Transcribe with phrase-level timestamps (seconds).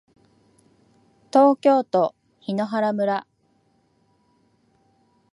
[1.31, 3.27] 東京都檜原村